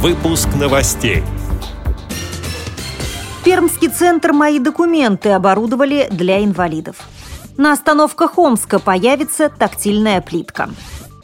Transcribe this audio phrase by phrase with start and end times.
[0.00, 1.22] Выпуск новостей.
[3.44, 6.96] Пермский центр «Мои документы» оборудовали для инвалидов.
[7.56, 10.68] На остановках Омска появится тактильная плитка.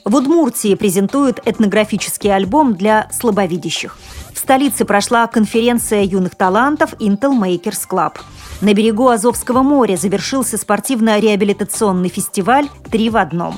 [0.07, 3.99] В Удмуртии презентуют этнографический альбом для слабовидящих.
[4.33, 8.15] В столице прошла конференция юных талантов Intel Makers Club.
[8.63, 13.55] На берегу Азовского моря завершился спортивно-реабилитационный фестиваль «Три в одном».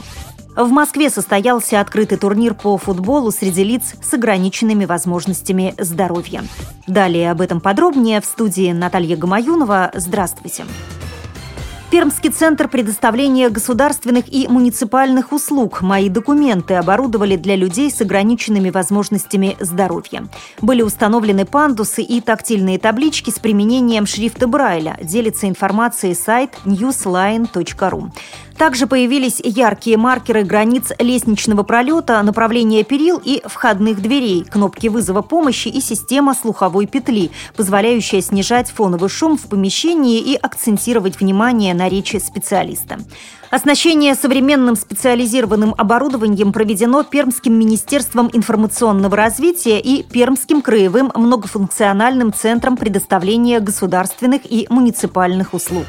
[0.57, 6.45] В Москве состоялся открытый турнир по футболу среди лиц с ограниченными возможностями здоровья.
[6.87, 9.91] Далее об этом подробнее в студии Наталья Гамаюнова.
[9.95, 10.65] Здравствуйте.
[10.65, 10.94] Здравствуйте.
[11.95, 19.57] Пермский центр предоставления государственных и муниципальных услуг «Мои документы» оборудовали для людей с ограниченными возможностями
[19.61, 20.27] здоровья.
[20.61, 28.11] Были установлены пандусы и тактильные таблички с применением шрифта Брайля, делится информацией сайт newsline.ru.
[28.59, 35.69] Также появились яркие маркеры границ лестничного пролета, направления перил и входных дверей, кнопки вызова помощи
[35.69, 42.17] и система слуховой петли, позволяющая снижать фоновый шум в помещении и акцентировать внимание на речи
[42.17, 42.99] специалиста.
[43.51, 53.61] Оснащение современным специализированным оборудованием проведено Пермским министерством информационного развития и Пермским краевым многофункциональным центром предоставления
[53.61, 55.87] государственных и муниципальных услуг.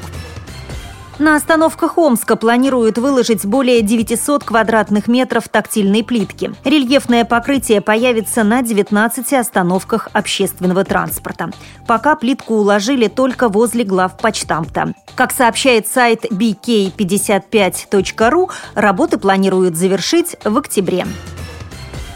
[1.18, 6.52] На остановках Омска планируют выложить более 900 квадратных метров тактильной плитки.
[6.62, 11.48] Рельефное покрытие появится на 19 остановках общественного транспорта.
[11.86, 14.92] Пока плитку уложили только возле глав почтамта.
[15.14, 21.06] Как сообщает сайт bk55.ru, работы планируют завершить в октябре.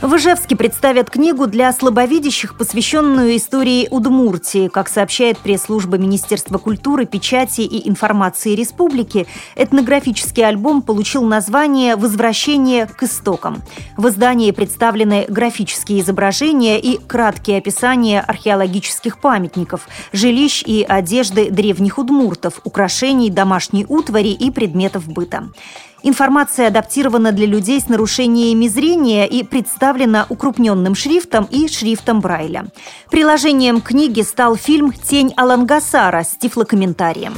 [0.02, 4.68] В Ижевске представят книгу для слабовидящих, посвященную истории Удмуртии.
[4.68, 13.02] Как сообщает пресс-служба Министерства культуры, печати и информации республики, этнографический альбом получил название «Возвращение к
[13.02, 13.60] истокам».
[13.98, 22.60] В издании представлены графические изображения и краткие описания археологических памятников, жилищ и одежды древних удмуртов,
[22.64, 25.50] украшений, домашней утвари и предметов быта.
[26.02, 32.66] Информация адаптирована для людей с нарушениями зрения и представлена укрупненным шрифтом и шрифтом Брайля.
[33.10, 37.34] Приложением книги стал фильм «Тень Алангасара» с тифлокомментарием.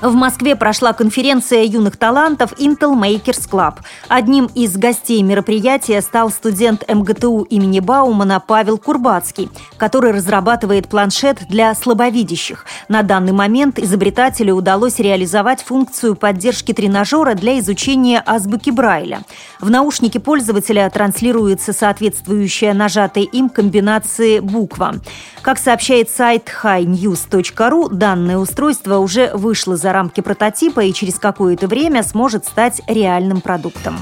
[0.00, 3.74] В Москве прошла конференция юных талантов Intel Makers Club.
[4.08, 11.74] Одним из гостей мероприятия стал студент МГТУ имени Баумана Павел Курбацкий, который разрабатывает планшет для
[11.74, 12.64] слабовидящих.
[12.88, 19.20] На данный момент изобретателю удалось реализовать функцию поддержки тренажера для изучения азбуки Брайля.
[19.60, 24.94] В наушнике пользователя транслируется соответствующая нажатой им комбинации буква.
[25.42, 32.02] Как сообщает сайт highnews.ru, данное устройство уже вышло за рамки прототипа и через какое-то время
[32.02, 33.96] сможет стать реальным продуктом.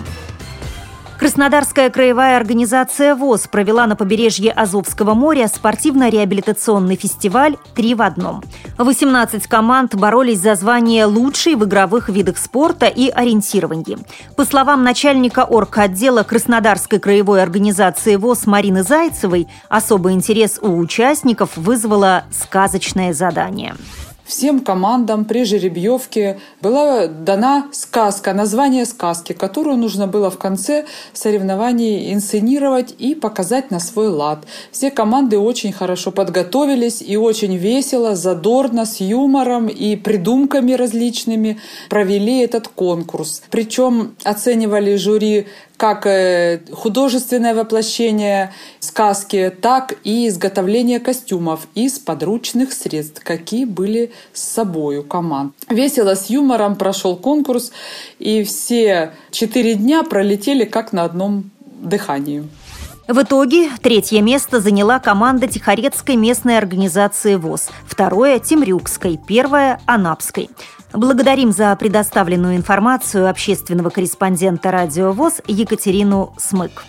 [1.19, 8.45] Краснодарская краевая организация ВОЗ провела на побережье Азовского моря спортивно-реабилитационный фестиваль «Три в одном».
[8.77, 13.99] 18 команд боролись за звание лучшей в игровых видах спорта и ориентировании.
[14.37, 22.27] По словам начальника орготдела Краснодарской краевой организации ВОЗ Марины Зайцевой, особый интерес у участников вызвало
[22.31, 23.75] сказочное задание
[24.29, 30.85] всем командам при жеребьевке была дана сказка, название сказки, которую нужно было в конце
[31.15, 34.45] соревнований инсценировать и показать на свой лад.
[34.71, 41.59] Все команды очень хорошо подготовились и очень весело, задорно, с юмором и придумками различными
[41.89, 43.43] провели этот конкурс.
[43.51, 45.47] Причем оценивали жюри
[45.79, 54.43] как э, художественное воплощение сказки, так и изготовление костюмов из подручных средств, какие были с
[54.43, 55.55] собой у команд.
[55.69, 57.73] Весело, с юмором прошел конкурс,
[58.19, 62.45] и все четыре дня пролетели как на одном дыхании.
[63.09, 70.51] В итоге третье место заняла команда Тихорецкой местной организации ВОЗ, второе– Темрюкской, первое– Анапской.
[70.93, 76.85] Благодарим за предоставленную информацию общественного корреспондента «Радио ВОЗ» Екатерину Смык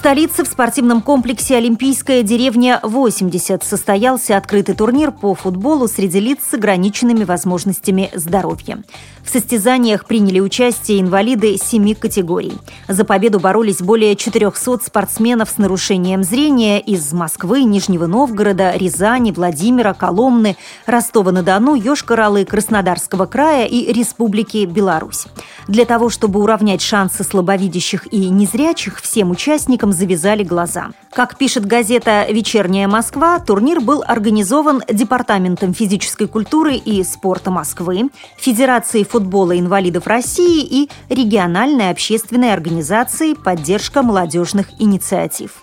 [0.00, 7.24] столице в спортивном комплексе «Олимпийская деревня-80» состоялся открытый турнир по футболу среди лиц с ограниченными
[7.24, 8.82] возможностями здоровья.
[9.22, 12.54] В состязаниях приняли участие инвалиды семи категорий.
[12.88, 19.92] За победу боролись более 400 спортсменов с нарушением зрения из Москвы, Нижнего Новгорода, Рязани, Владимира,
[19.92, 20.56] Коломны,
[20.86, 25.26] Ростова-на-Дону, Йошкар-Олы, Краснодарского края и Республики Беларусь.
[25.68, 30.90] Для того, чтобы уравнять шансы слабовидящих и незрячих, всем участникам этом завязали глаза.
[31.12, 39.04] Как пишет газета «Вечерняя Москва», турнир был организован Департаментом физической культуры и спорта Москвы, Федерацией
[39.04, 45.62] футбола инвалидов России и региональной общественной организацией «Поддержка молодежных инициатив».